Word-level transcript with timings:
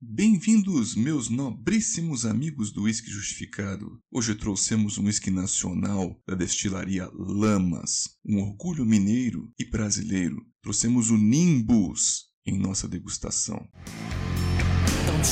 Bem-vindos, 0.00 0.94
meus 0.94 1.28
nobríssimos 1.28 2.24
amigos 2.24 2.70
do 2.70 2.84
Whisky 2.84 3.10
Justificado. 3.10 4.00
Hoje 4.12 4.32
trouxemos 4.36 4.96
um 4.96 5.06
whisky 5.06 5.28
nacional 5.28 6.16
da 6.24 6.36
destilaria 6.36 7.10
Lamas, 7.12 8.08
um 8.24 8.40
orgulho 8.40 8.86
mineiro 8.86 9.52
e 9.58 9.64
brasileiro. 9.64 10.46
Trouxemos 10.62 11.10
o 11.10 11.16
Nimbus 11.16 12.26
em 12.46 12.56
nossa 12.56 12.86
degustação. 12.86 13.68
Don't 15.04 15.26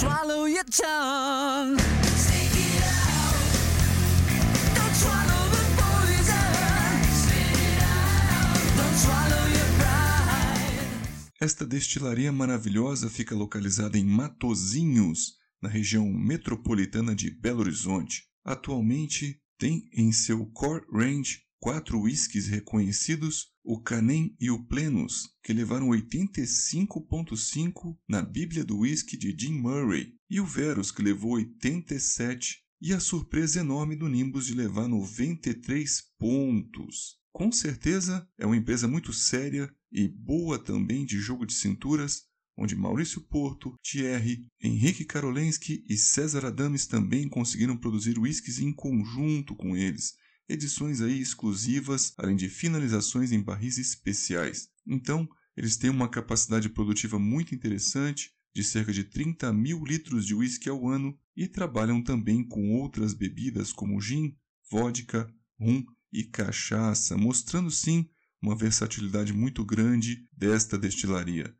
Esta 11.46 11.64
destilaria 11.64 12.32
maravilhosa 12.32 13.08
fica 13.08 13.32
localizada 13.32 13.96
em 13.96 14.04
Matozinhos, 14.04 15.36
na 15.62 15.68
região 15.68 16.12
metropolitana 16.12 17.14
de 17.14 17.30
Belo 17.30 17.60
Horizonte. 17.60 18.24
Atualmente 18.44 19.40
tem 19.56 19.88
em 19.92 20.10
seu 20.10 20.44
core 20.46 20.84
range 20.92 21.42
quatro 21.60 22.00
whiskies 22.00 22.48
reconhecidos, 22.48 23.52
o 23.62 23.80
Canem 23.80 24.34
e 24.40 24.50
o 24.50 24.66
Plenus, 24.66 25.28
que 25.40 25.52
levaram 25.52 25.90
85.5 25.90 27.96
na 28.08 28.22
Bíblia 28.22 28.64
do 28.64 28.78
Whisky 28.78 29.16
de 29.16 29.32
Jim 29.38 29.52
Murray, 29.52 30.14
e 30.28 30.40
o 30.40 30.44
Verus, 30.44 30.90
que 30.90 31.00
levou 31.00 31.34
87, 31.34 32.56
e 32.80 32.92
a 32.92 32.98
surpresa 32.98 33.60
enorme 33.60 33.94
do 33.94 34.08
Nimbus 34.08 34.46
de 34.46 34.54
levar 34.54 34.88
93 34.88 36.02
pontos. 36.18 37.18
Com 37.32 37.52
certeza 37.52 38.28
é 38.36 38.44
uma 38.44 38.56
empresa 38.56 38.88
muito 38.88 39.12
séria 39.12 39.72
e 39.96 40.06
boa 40.06 40.58
também 40.58 41.06
de 41.06 41.18
jogo 41.18 41.46
de 41.46 41.54
cinturas, 41.54 42.24
onde 42.54 42.76
Maurício 42.76 43.18
Porto, 43.18 43.74
Thierry, 43.82 44.46
Henrique 44.62 45.06
Karolensky 45.06 45.82
e 45.88 45.96
César 45.96 46.44
Adames 46.44 46.86
também 46.86 47.26
conseguiram 47.26 47.78
produzir 47.78 48.18
whiskies 48.18 48.58
em 48.58 48.74
conjunto 48.74 49.56
com 49.56 49.74
eles, 49.74 50.12
edições 50.46 51.00
aí 51.00 51.18
exclusivas, 51.18 52.12
além 52.18 52.36
de 52.36 52.50
finalizações 52.50 53.32
em 53.32 53.42
barris 53.42 53.78
especiais. 53.78 54.68
Então, 54.86 55.26
eles 55.56 55.78
têm 55.78 55.88
uma 55.88 56.10
capacidade 56.10 56.68
produtiva 56.68 57.18
muito 57.18 57.54
interessante, 57.54 58.32
de 58.54 58.62
cerca 58.62 58.92
de 58.92 59.02
30 59.02 59.50
mil 59.54 59.82
litros 59.82 60.26
de 60.26 60.34
whisky 60.34 60.68
ao 60.68 60.86
ano, 60.86 61.18
e 61.34 61.48
trabalham 61.48 62.02
também 62.02 62.46
com 62.46 62.70
outras 62.72 63.14
bebidas 63.14 63.72
como 63.72 63.98
gin, 63.98 64.36
vodka, 64.70 65.26
rum 65.58 65.82
e 66.12 66.22
cachaça, 66.22 67.16
mostrando 67.16 67.70
sim 67.70 68.06
uma 68.42 68.56
versatilidade 68.56 69.32
muito 69.32 69.64
grande 69.64 70.26
desta 70.32 70.78
destilaria. 70.78 71.54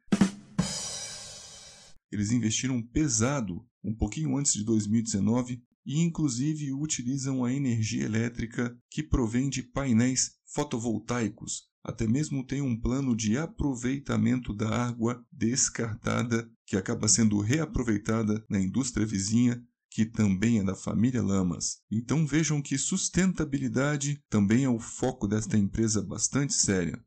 Eles 2.11 2.31
investiram 2.31 2.83
pesado 2.83 3.67
um 3.83 3.95
pouquinho 3.95 4.37
antes 4.37 4.53
de 4.53 4.65
2019 4.65 5.63
e 5.85 6.01
inclusive 6.01 6.73
utilizam 6.73 7.45
a 7.45 7.53
energia 7.53 8.05
elétrica 8.05 8.77
que 8.91 9.03
provém 9.03 9.49
de 9.49 9.63
painéis 9.63 10.33
fotovoltaicos. 10.53 11.65
Até 11.85 12.07
mesmo 12.07 12.45
tem 12.45 12.61
um 12.61 12.79
plano 12.79 13.17
de 13.17 13.37
aproveitamento 13.37 14.53
da 14.53 14.69
água 14.69 15.25
descartada 15.31 16.51
que 16.67 16.77
acaba 16.77 17.07
sendo 17.07 17.39
reaproveitada 17.41 18.45
na 18.51 18.61
indústria 18.61 19.07
vizinha 19.07 19.63
que 19.97 20.05
também 20.05 20.59
é 20.59 20.63
da 20.63 20.75
família 20.75 21.23
Lamas. 21.23 21.79
Então 21.91 22.27
vejam 22.27 22.61
que 22.61 22.77
sustentabilidade 22.77 24.23
também 24.29 24.65
é 24.65 24.69
o 24.69 24.79
foco 24.79 25.27
desta 25.27 25.57
empresa 25.57 26.03
bastante 26.03 26.53
séria. 26.53 27.03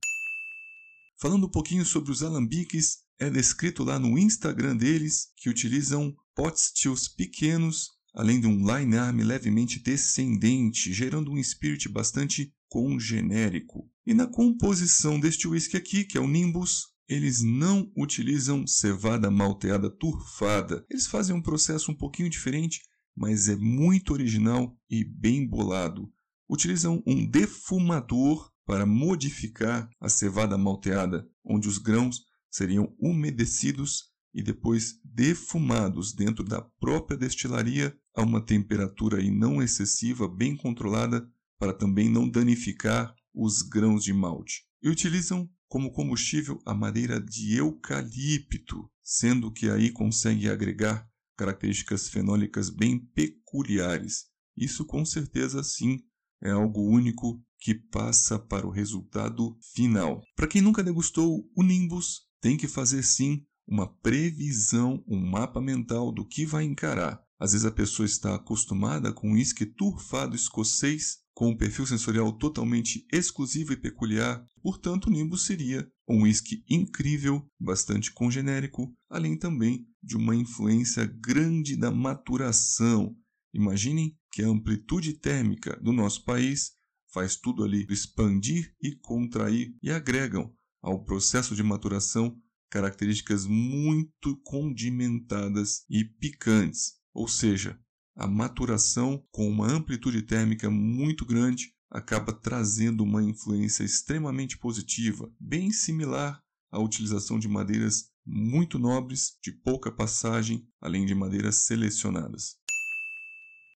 Falando 1.21 1.45
um 1.45 1.51
pouquinho 1.51 1.85
sobre 1.85 2.11
os 2.11 2.23
alambiques, 2.23 3.03
é 3.19 3.29
descrito 3.29 3.83
lá 3.83 3.99
no 3.99 4.17
Instagram 4.17 4.75
deles 4.75 5.27
que 5.37 5.51
utilizam 5.51 6.17
pot 6.33 6.59
stills 6.59 7.07
pequenos, 7.07 7.91
além 8.11 8.41
de 8.41 8.47
um 8.47 8.57
line 8.65 8.97
arm 8.97 9.19
levemente 9.19 9.77
descendente, 9.79 10.91
gerando 10.91 11.31
um 11.31 11.43
spirit 11.43 11.87
bastante 11.89 12.51
congenérico. 12.67 13.87
E 14.03 14.15
na 14.15 14.25
composição 14.25 15.19
deste 15.19 15.47
whisky 15.47 15.77
aqui, 15.77 16.05
que 16.05 16.17
é 16.17 16.21
o 16.21 16.27
Nimbus, 16.27 16.87
eles 17.09 17.41
não 17.41 17.91
utilizam 17.97 18.67
cevada 18.67 19.31
malteada 19.31 19.89
turfada. 19.89 20.85
Eles 20.87 21.07
fazem 21.07 21.35
um 21.35 21.41
processo 21.41 21.91
um 21.91 21.95
pouquinho 21.95 22.29
diferente, 22.29 22.81
mas 23.17 23.49
é 23.49 23.55
muito 23.55 24.13
original 24.13 24.77
e 24.87 25.03
bem 25.03 25.47
bolado. 25.47 26.07
Utilizam 26.47 27.01
um 27.07 27.25
defumador 27.25 28.51
para 28.63 28.85
modificar 28.85 29.89
a 29.99 30.07
cevada 30.07 30.55
malteada, 30.55 31.27
onde 31.43 31.67
os 31.67 31.79
grãos 31.79 32.21
seriam 32.51 32.95
umedecidos 32.99 34.09
e 34.31 34.43
depois 34.43 34.99
defumados 35.03 36.13
dentro 36.13 36.43
da 36.43 36.61
própria 36.79 37.17
destilaria 37.17 37.97
a 38.15 38.21
uma 38.21 38.45
temperatura 38.45 39.19
não 39.31 39.61
excessiva, 39.63 40.27
bem 40.27 40.55
controlada, 40.55 41.27
para 41.57 41.73
também 41.73 42.07
não 42.07 42.29
danificar 42.29 43.15
os 43.33 43.63
grãos 43.63 44.03
de 44.03 44.13
malte. 44.13 44.63
E 44.83 44.89
utilizam 44.89 45.49
como 45.69 45.91
combustível 45.91 46.59
a 46.65 46.73
madeira 46.73 47.21
de 47.21 47.55
eucalipto, 47.55 48.89
sendo 49.03 49.51
que 49.51 49.69
aí 49.69 49.91
consegue 49.91 50.49
agregar 50.49 51.07
características 51.37 52.09
fenólicas 52.09 52.69
bem 52.69 52.99
peculiares. 52.99 54.25
Isso 54.57 54.83
com 54.83 55.05
certeza 55.05 55.63
sim 55.63 56.01
é 56.41 56.49
algo 56.49 56.81
único 56.81 57.41
que 57.59 57.75
passa 57.75 58.39
para 58.39 58.65
o 58.65 58.71
resultado 58.71 59.57
final. 59.73 60.21
Para 60.35 60.47
quem 60.47 60.61
nunca 60.61 60.83
degustou 60.83 61.47
o 61.55 61.63
Nimbus, 61.63 62.21
tem 62.41 62.57
que 62.57 62.67
fazer 62.67 63.03
sim 63.03 63.45
uma 63.67 63.87
previsão, 63.87 65.03
um 65.07 65.19
mapa 65.19 65.61
mental 65.61 66.11
do 66.11 66.25
que 66.25 66.45
vai 66.45 66.63
encarar. 66.63 67.21
Às 67.39 67.51
vezes 67.51 67.65
a 67.65 67.71
pessoa 67.71 68.05
está 68.05 68.35
acostumada 68.35 69.13
com 69.13 69.29
um 69.29 69.33
uísque 69.33 69.65
turfado 69.65 70.35
escocês 70.35 71.19
com 71.39 71.51
um 71.51 71.55
perfil 71.55 71.87
sensorial 71.87 72.33
totalmente 72.33 73.07
exclusivo 73.09 73.71
e 73.71 73.77
peculiar, 73.77 74.45
portanto 74.61 75.05
o 75.05 75.09
Nimbus 75.09 75.45
seria 75.45 75.89
um 76.05 76.23
whisky 76.23 76.65
incrível, 76.69 77.49
bastante 77.57 78.11
congenérico, 78.11 78.93
além 79.09 79.39
também 79.39 79.87
de 80.03 80.17
uma 80.17 80.35
influência 80.35 81.05
grande 81.05 81.77
da 81.77 81.91
maturação. 81.91 83.15
Imaginem 83.53 84.17
que 84.33 84.43
a 84.43 84.49
amplitude 84.49 85.13
térmica 85.13 85.79
do 85.81 85.93
nosso 85.93 86.25
país 86.25 86.73
faz 87.13 87.37
tudo 87.37 87.63
ali 87.63 87.87
expandir 87.89 88.75
e 88.83 88.97
contrair 88.97 89.73
e 89.81 89.89
agregam 89.91 90.53
ao 90.81 91.05
processo 91.05 91.55
de 91.55 91.63
maturação 91.63 92.37
características 92.69 93.45
muito 93.45 94.35
condimentadas 94.43 95.85
e 95.89 96.03
picantes, 96.03 96.95
ou 97.13 97.29
seja, 97.29 97.79
a 98.19 98.27
maturação 98.27 99.25
com 99.31 99.49
uma 99.49 99.65
amplitude 99.65 100.21
térmica 100.21 100.69
muito 100.69 101.25
grande 101.25 101.73
acaba 101.89 102.33
trazendo 102.33 103.01
uma 103.01 103.23
influência 103.23 103.81
extremamente 103.81 104.57
positiva, 104.57 105.31
bem 105.39 105.71
similar 105.71 106.43
à 106.69 106.79
utilização 106.79 107.39
de 107.39 107.47
madeiras 107.47 108.11
muito 108.25 108.77
nobres, 108.77 109.37
de 109.41 109.53
pouca 109.53 109.89
passagem, 109.89 110.67
além 110.81 111.05
de 111.05 111.15
madeiras 111.15 111.65
selecionadas. 111.65 112.57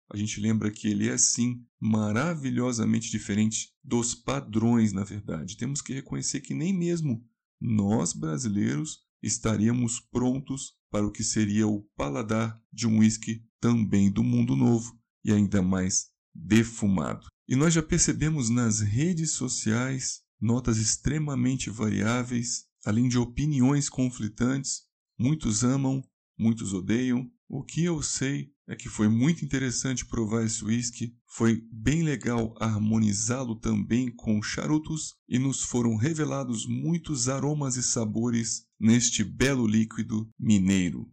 A 0.09 0.15
gente 0.15 0.39
lembra 0.39 0.71
que 0.71 0.87
ele 0.87 1.09
é 1.09 1.17
sim 1.17 1.61
maravilhosamente 1.77 3.11
diferente 3.11 3.73
dos 3.83 4.15
padrões, 4.15 4.93
na 4.93 5.03
verdade. 5.03 5.57
Temos 5.57 5.81
que 5.81 5.93
reconhecer 5.93 6.39
que 6.39 6.53
nem 6.53 6.73
mesmo 6.73 7.27
nós 7.59 8.13
brasileiros 8.13 9.01
estaríamos 9.21 9.99
prontos 9.99 10.78
para 10.89 11.05
o 11.05 11.11
que 11.11 11.23
seria 11.23 11.67
o 11.67 11.83
paladar 11.95 12.59
de 12.71 12.87
um 12.87 12.99
whisky 12.99 13.43
também 13.59 14.11
do 14.11 14.23
mundo 14.23 14.55
novo 14.55 14.97
e 15.23 15.31
ainda 15.31 15.61
mais 15.61 16.07
defumado. 16.33 17.27
E 17.47 17.55
nós 17.55 17.73
já 17.73 17.81
percebemos 17.81 18.49
nas 18.49 18.79
redes 18.79 19.31
sociais 19.31 20.21
notas 20.39 20.77
extremamente 20.77 21.69
variáveis, 21.69 22.65
além 22.85 23.07
de 23.07 23.17
opiniões 23.17 23.89
conflitantes. 23.89 24.83
Muitos 25.17 25.63
amam, 25.63 26.01
muitos 26.37 26.73
odeiam. 26.73 27.29
O 27.47 27.63
que 27.63 27.83
eu 27.83 28.01
sei 28.01 28.53
é 28.69 28.75
que 28.75 28.87
foi 28.87 29.09
muito 29.09 29.43
interessante 29.43 30.05
provar 30.05 30.45
esse 30.45 30.63
whisky, 30.63 31.15
foi 31.25 31.67
bem 31.71 32.03
legal 32.03 32.53
harmonizá-lo 32.59 33.55
também 33.55 34.11
com 34.15 34.39
charutos 34.43 35.15
e 35.27 35.39
nos 35.39 35.63
foram 35.63 35.95
revelados 35.95 36.67
muitos 36.67 37.27
aromas 37.27 37.77
e 37.77 37.83
sabores 37.83 38.67
neste 38.79 39.23
belo 39.23 39.65
líquido 39.65 40.31
mineiro. 40.39 41.11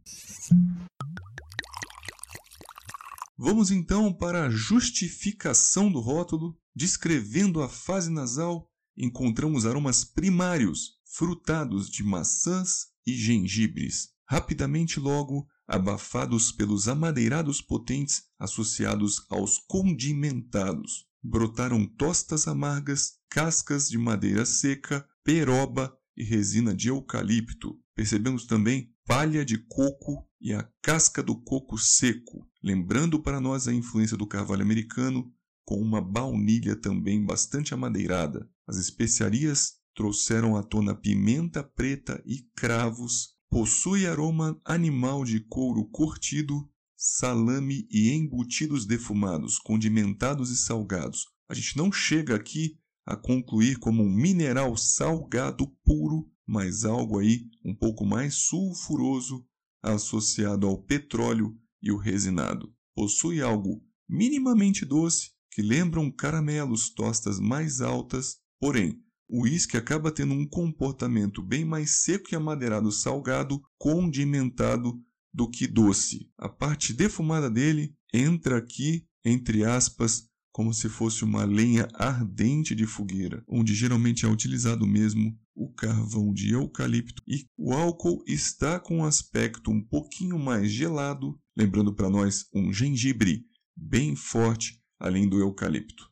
Vamos 3.38 3.70
então 3.70 4.12
para 4.12 4.44
a 4.44 4.50
justificação 4.50 5.90
do 5.90 5.98
rótulo. 5.98 6.58
Descrevendo 6.74 7.62
a 7.62 7.70
fase 7.70 8.10
nasal, 8.10 8.70
encontramos 8.94 9.64
aromas 9.64 10.04
primários, 10.04 10.98
frutados 11.04 11.88
de 11.88 12.04
maçãs 12.04 12.88
e 13.06 13.14
gengibres. 13.14 14.10
Rapidamente 14.28 15.00
logo, 15.00 15.48
abafados 15.66 16.52
pelos 16.52 16.88
amadeirados 16.88 17.60
potentes 17.60 18.24
associados 18.38 19.24
aos 19.28 19.58
condimentados. 19.58 21.06
Brotaram 21.22 21.84
tostas 21.86 22.46
amargas, 22.46 23.14
cascas 23.28 23.88
de 23.88 23.98
madeira 23.98 24.46
seca, 24.46 25.06
peroba 25.24 25.92
e 26.16 26.22
resina 26.22 26.74
de 26.74 26.88
eucalipto. 26.88 27.78
percebemos 27.94 28.46
também 28.46 28.92
palha 29.06 29.44
de 29.44 29.58
coco 29.58 30.28
e 30.40 30.52
a 30.52 30.68
casca 30.82 31.22
do 31.22 31.34
coco 31.34 31.78
seco, 31.78 32.46
lembrando 32.62 33.20
para 33.20 33.40
nós 33.40 33.66
a 33.66 33.72
influência 33.72 34.16
do 34.16 34.26
carvalho 34.26 34.62
americano, 34.62 35.32
com 35.64 35.80
uma 35.80 36.00
baunilha 36.00 36.76
também 36.76 37.24
bastante 37.24 37.74
amadeirada. 37.74 38.48
As 38.66 38.76
especiarias 38.76 39.74
trouxeram 39.94 40.56
à 40.56 40.62
tona 40.62 40.94
pimenta 40.94 41.62
preta 41.62 42.22
e 42.26 42.42
cravos, 42.54 43.35
possui 43.50 44.06
aroma 44.06 44.60
animal 44.64 45.24
de 45.24 45.40
couro 45.40 45.84
curtido, 45.86 46.68
salame 46.96 47.86
e 47.90 48.10
embutidos 48.10 48.86
defumados, 48.86 49.58
condimentados 49.58 50.50
e 50.50 50.56
salgados. 50.56 51.26
A 51.48 51.54
gente 51.54 51.76
não 51.76 51.92
chega 51.92 52.34
aqui 52.34 52.78
a 53.04 53.16
concluir 53.16 53.78
como 53.78 54.02
um 54.02 54.10
mineral 54.10 54.76
salgado 54.76 55.68
puro, 55.84 56.28
mas 56.46 56.84
algo 56.84 57.18
aí 57.18 57.48
um 57.64 57.74
pouco 57.74 58.04
mais 58.04 58.34
sulfuroso 58.34 59.46
associado 59.82 60.66
ao 60.66 60.82
petróleo 60.82 61.56
e 61.80 61.92
o 61.92 61.96
resinado. 61.96 62.74
Possui 62.94 63.40
algo 63.40 63.82
minimamente 64.08 64.84
doce 64.84 65.30
que 65.50 65.62
lembram 65.62 66.10
caramelos, 66.10 66.90
tostas 66.90 67.38
mais 67.38 67.80
altas, 67.80 68.38
porém 68.60 69.00
o 69.28 69.42
uísque 69.42 69.76
acaba 69.76 70.10
tendo 70.10 70.32
um 70.34 70.46
comportamento 70.46 71.42
bem 71.42 71.64
mais 71.64 72.02
seco 72.02 72.28
e 72.32 72.36
amadeirado 72.36 72.90
salgado, 72.92 73.60
condimentado 73.78 75.00
do 75.32 75.50
que 75.50 75.66
doce. 75.66 76.30
A 76.38 76.48
parte 76.48 76.92
defumada 76.92 77.50
dele 77.50 77.94
entra 78.12 78.58
aqui, 78.58 79.06
entre 79.24 79.64
aspas, 79.64 80.28
como 80.52 80.72
se 80.72 80.88
fosse 80.88 81.22
uma 81.22 81.44
lenha 81.44 81.86
ardente 81.94 82.74
de 82.74 82.86
fogueira, 82.86 83.44
onde 83.46 83.74
geralmente 83.74 84.24
é 84.24 84.28
utilizado 84.28 84.86
mesmo 84.86 85.38
o 85.54 85.70
carvão 85.70 86.32
de 86.32 86.52
eucalipto 86.52 87.22
e 87.26 87.44
o 87.58 87.74
álcool 87.74 88.22
está 88.26 88.80
com 88.80 88.98
um 88.98 89.04
aspecto 89.04 89.70
um 89.70 89.82
pouquinho 89.82 90.38
mais 90.38 90.70
gelado, 90.70 91.38
lembrando 91.54 91.94
para 91.94 92.08
nós 92.08 92.46
um 92.54 92.72
gengibre 92.72 93.44
bem 93.76 94.16
forte, 94.16 94.80
além 94.98 95.28
do 95.28 95.38
eucalipto. 95.38 96.10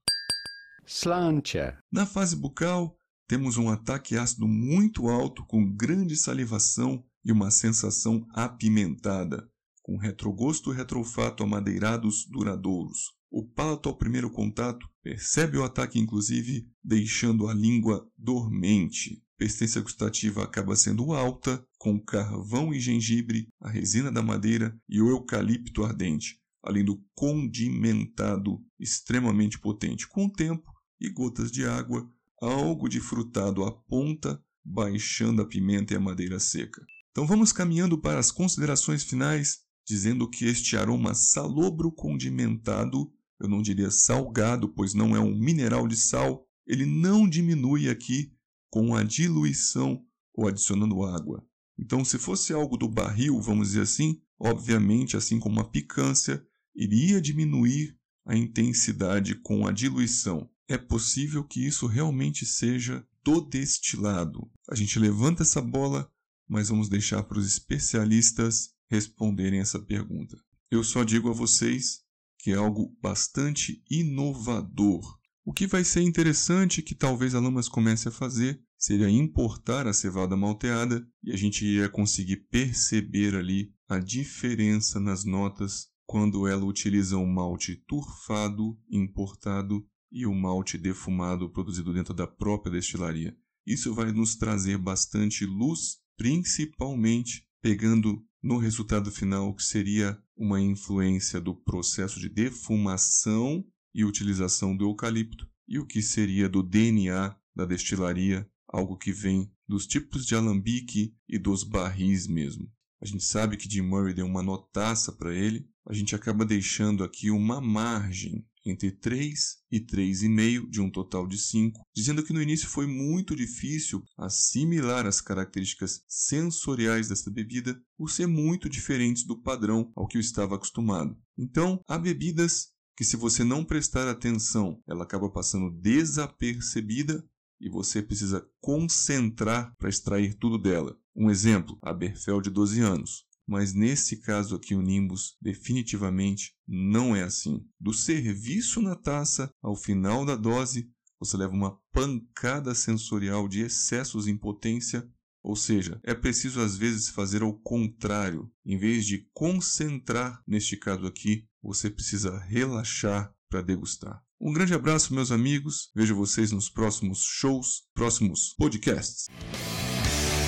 Slantia. 0.86 1.78
Na 1.90 2.04
fase 2.04 2.36
bucal, 2.36 2.98
temos 3.26 3.56
um 3.56 3.70
ataque 3.70 4.16
ácido 4.16 4.46
muito 4.46 5.08
alto, 5.08 5.44
com 5.46 5.74
grande 5.74 6.16
salivação 6.16 7.04
e 7.24 7.32
uma 7.32 7.50
sensação 7.50 8.26
apimentada, 8.30 9.48
com 9.82 9.96
retrogosto 9.96 10.72
e 10.72 10.76
retrofato 10.76 11.42
amadeirados 11.42 12.26
duradouros. 12.26 13.14
O 13.30 13.44
palato 13.44 13.88
ao 13.88 13.96
primeiro 13.96 14.30
contato 14.30 14.88
percebe 15.02 15.58
o 15.58 15.64
ataque, 15.64 15.98
inclusive, 15.98 16.68
deixando 16.82 17.48
a 17.48 17.54
língua 17.54 18.08
dormente. 18.16 19.22
Persistência 19.36 19.80
gustativa 19.80 20.44
acaba 20.44 20.76
sendo 20.76 21.12
alta, 21.12 21.66
com 21.76 21.98
carvão 21.98 22.72
e 22.72 22.78
gengibre, 22.78 23.48
a 23.60 23.68
resina 23.68 24.12
da 24.12 24.22
madeira 24.22 24.78
e 24.88 25.02
o 25.02 25.08
eucalipto 25.08 25.82
ardente, 25.82 26.38
além 26.62 26.84
do 26.84 27.02
condimentado 27.14 28.64
extremamente 28.78 29.58
potente. 29.58 30.06
Com 30.06 30.26
o 30.26 30.32
tempo 30.32 30.70
e 31.00 31.10
gotas 31.10 31.50
de 31.50 31.64
água, 31.64 32.08
algo 32.44 32.88
de 32.88 33.00
frutado 33.00 33.64
aponta, 33.64 34.40
baixando 34.64 35.42
a 35.42 35.46
pimenta 35.46 35.94
e 35.94 35.96
a 35.96 36.00
madeira 36.00 36.38
seca. 36.38 36.84
Então 37.10 37.26
vamos 37.26 37.52
caminhando 37.52 37.98
para 37.98 38.18
as 38.18 38.30
considerações 38.30 39.02
finais, 39.02 39.60
dizendo 39.86 40.28
que 40.28 40.44
este 40.44 40.76
aroma 40.76 41.14
salobro 41.14 41.90
condimentado, 41.90 43.10
eu 43.40 43.48
não 43.48 43.62
diria 43.62 43.90
salgado, 43.90 44.68
pois 44.68 44.94
não 44.94 45.16
é 45.16 45.20
um 45.20 45.38
mineral 45.38 45.88
de 45.88 45.96
sal, 45.96 46.46
ele 46.66 46.86
não 46.86 47.28
diminui 47.28 47.88
aqui 47.88 48.32
com 48.70 48.94
a 48.94 49.02
diluição 49.02 50.02
ou 50.34 50.48
adicionando 50.48 51.04
água. 51.04 51.44
Então, 51.78 52.04
se 52.04 52.18
fosse 52.18 52.52
algo 52.52 52.76
do 52.76 52.88
barril, 52.88 53.40
vamos 53.40 53.68
dizer 53.68 53.82
assim, 53.82 54.20
obviamente, 54.38 55.16
assim 55.16 55.38
como 55.38 55.60
a 55.60 55.68
picância, 55.68 56.44
iria 56.74 57.20
diminuir 57.20 57.96
a 58.26 58.36
intensidade 58.36 59.34
com 59.36 59.66
a 59.66 59.72
diluição 59.72 60.48
é 60.68 60.78
possível 60.78 61.44
que 61.44 61.66
isso 61.66 61.86
realmente 61.86 62.46
seja 62.46 63.06
do 63.22 63.40
destilado. 63.40 64.50
A 64.70 64.74
gente 64.74 64.98
levanta 64.98 65.42
essa 65.42 65.60
bola, 65.60 66.10
mas 66.48 66.68
vamos 66.68 66.88
deixar 66.88 67.22
para 67.22 67.38
os 67.38 67.46
especialistas 67.46 68.74
responderem 68.90 69.60
essa 69.60 69.78
pergunta. 69.78 70.36
Eu 70.70 70.82
só 70.84 71.04
digo 71.04 71.30
a 71.30 71.32
vocês 71.32 72.02
que 72.38 72.50
é 72.50 72.54
algo 72.54 72.94
bastante 73.00 73.82
inovador. 73.90 75.02
O 75.44 75.52
que 75.52 75.66
vai 75.66 75.84
ser 75.84 76.02
interessante 76.02 76.82
que 76.82 76.94
talvez 76.94 77.34
a 77.34 77.40
Lamas 77.40 77.68
comece 77.68 78.08
a 78.08 78.12
fazer 78.12 78.62
seria 78.78 79.08
importar 79.08 79.86
a 79.86 79.92
cevada 79.92 80.36
malteada 80.36 81.06
e 81.22 81.32
a 81.32 81.36
gente 81.36 81.64
ia 81.64 81.88
conseguir 81.88 82.48
perceber 82.50 83.34
ali 83.34 83.72
a 83.88 83.98
diferença 83.98 85.00
nas 85.00 85.24
notas 85.24 85.88
quando 86.06 86.46
ela 86.46 86.64
utiliza 86.64 87.16
um 87.16 87.26
malte 87.26 87.76
turfado 87.86 88.78
importado 88.90 89.86
e 90.14 90.24
o 90.24 90.32
malte 90.32 90.78
defumado 90.78 91.50
produzido 91.50 91.92
dentro 91.92 92.14
da 92.14 92.24
própria 92.24 92.70
destilaria. 92.70 93.36
Isso 93.66 93.92
vai 93.92 94.12
nos 94.12 94.36
trazer 94.36 94.78
bastante 94.78 95.44
luz, 95.44 95.98
principalmente 96.16 97.44
pegando 97.60 98.24
no 98.40 98.56
resultado 98.56 99.10
final 99.10 99.52
que 99.54 99.64
seria 99.64 100.16
uma 100.36 100.60
influência 100.60 101.40
do 101.40 101.52
processo 101.52 102.20
de 102.20 102.28
defumação 102.28 103.64
e 103.92 104.04
utilização 104.04 104.76
do 104.76 104.84
eucalipto 104.84 105.48
e 105.66 105.80
o 105.80 105.86
que 105.86 106.00
seria 106.00 106.48
do 106.48 106.62
DNA 106.62 107.34
da 107.56 107.64
destilaria, 107.64 108.48
algo 108.68 108.96
que 108.96 109.12
vem 109.12 109.50
dos 109.66 109.86
tipos 109.86 110.26
de 110.26 110.36
alambique 110.36 111.12
e 111.28 111.38
dos 111.38 111.64
barris 111.64 112.28
mesmo. 112.28 112.70
A 113.02 113.06
gente 113.06 113.24
sabe 113.24 113.56
que 113.56 113.70
Jim 113.70 113.82
Murray 113.82 114.14
deu 114.14 114.26
uma 114.26 114.42
notaça 114.42 115.12
para 115.12 115.34
ele, 115.34 115.68
a 115.86 115.92
gente 115.92 116.14
acaba 116.14 116.44
deixando 116.44 117.04
aqui 117.04 117.30
uma 117.30 117.60
margem 117.60 118.46
entre 118.64 118.90
3 118.90 119.58
e 119.70 119.80
3,5 119.80 120.70
de 120.70 120.80
um 120.80 120.90
total 120.90 121.26
de 121.26 121.36
5, 121.36 121.82
dizendo 121.94 122.22
que 122.22 122.32
no 122.32 122.40
início 122.40 122.66
foi 122.66 122.86
muito 122.86 123.36
difícil 123.36 124.02
assimilar 124.16 125.06
as 125.06 125.20
características 125.20 126.02
sensoriais 126.08 127.08
dessa 127.08 127.30
bebida 127.30 127.78
por 127.96 128.10
ser 128.10 128.26
muito 128.26 128.68
diferentes 128.68 129.26
do 129.26 129.40
padrão 129.40 129.92
ao 129.94 130.06
que 130.06 130.16
eu 130.16 130.20
estava 130.20 130.56
acostumado. 130.56 131.16
Então, 131.36 131.80
há 131.86 131.98
bebidas 131.98 132.72
que 132.96 133.04
se 133.04 133.16
você 133.16 133.44
não 133.44 133.64
prestar 133.64 134.08
atenção, 134.08 134.80
ela 134.86 135.04
acaba 135.04 135.28
passando 135.28 135.70
desapercebida 135.80 137.22
e 137.60 137.68
você 137.68 138.02
precisa 138.02 138.46
concentrar 138.60 139.74
para 139.78 139.88
extrair 139.88 140.34
tudo 140.34 140.58
dela. 140.58 140.96
Um 141.16 141.30
exemplo, 141.30 141.78
a 141.82 141.92
Berfel 141.92 142.40
de 142.40 142.50
12 142.50 142.80
anos 142.80 143.24
mas 143.46 143.74
nesse 143.74 144.16
caso 144.16 144.56
aqui 144.56 144.74
o 144.74 144.82
Nimbus 144.82 145.36
definitivamente 145.40 146.54
não 146.66 147.14
é 147.14 147.22
assim. 147.22 147.64
Do 147.78 147.92
serviço 147.92 148.80
na 148.80 148.96
taça 148.96 149.50
ao 149.62 149.76
final 149.76 150.24
da 150.24 150.34
dose, 150.34 150.90
você 151.18 151.36
leva 151.36 151.52
uma 151.52 151.78
pancada 151.92 152.74
sensorial 152.74 153.48
de 153.48 153.60
excessos 153.60 154.26
em 154.26 154.36
potência, 154.36 155.08
ou 155.42 155.54
seja, 155.54 156.00
é 156.02 156.14
preciso 156.14 156.60
às 156.60 156.76
vezes 156.76 157.08
fazer 157.08 157.42
ao 157.42 157.52
contrário. 157.52 158.50
Em 158.64 158.78
vez 158.78 159.04
de 159.04 159.28
concentrar, 159.32 160.42
neste 160.46 160.76
caso 160.76 161.06
aqui, 161.06 161.46
você 161.62 161.90
precisa 161.90 162.38
relaxar 162.38 163.32
para 163.48 163.62
degustar. 163.62 164.22
Um 164.40 164.52
grande 164.52 164.74
abraço, 164.74 165.14
meus 165.14 165.30
amigos. 165.30 165.90
Vejo 165.94 166.16
vocês 166.16 166.50
nos 166.50 166.68
próximos 166.68 167.22
shows, 167.22 167.84
próximos 167.94 168.54
podcasts. 168.58 169.26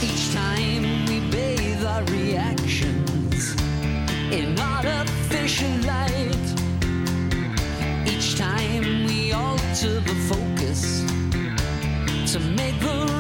Each 0.03 0.33
time 0.33 1.07
we 1.07 1.21
bathe 1.31 1.85
our 1.85 2.05
reactions 2.05 3.57
in 4.31 4.59
artificial 4.59 5.71
light. 5.87 6.47
Each 8.07 8.37
time 8.37 9.07
we 9.07 9.33
alter 9.33 10.01
the 10.01 10.15
focus 10.29 11.03
to 12.33 12.41
make 12.41 12.79
the 12.81 13.16